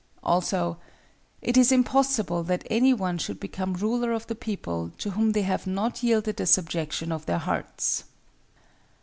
[0.23, 5.43] Also,—"It is impossible that any one should become ruler of the people to whom they
[5.43, 8.05] have not yielded the subjection of their hearts."